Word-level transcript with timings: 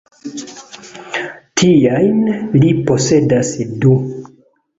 Tiajn 1.61 2.25
li 2.63 2.73
posedas 2.89 3.53
du. 3.85 3.95